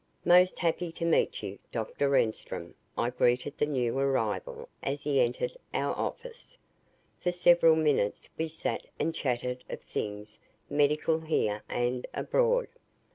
"Most 0.25 0.57
happy 0.57 0.91
to 0.93 1.05
meet 1.05 1.43
you, 1.43 1.59
Dr. 1.71 2.09
Reinstrom," 2.09 2.73
I 2.97 3.11
greeted 3.11 3.59
the 3.59 3.67
new 3.67 3.99
arrival, 3.99 4.67
as 4.81 5.03
he 5.03 5.21
entered 5.21 5.55
our 5.75 5.93
office. 5.95 6.57
For 7.19 7.31
several 7.31 7.75
minutes 7.75 8.27
we 8.35 8.47
sat 8.47 8.87
and 8.99 9.13
chatted 9.13 9.63
of 9.69 9.81
things 9.83 10.39
medical 10.71 11.19
here 11.19 11.61
and 11.69 12.07
abroad. 12.15 12.69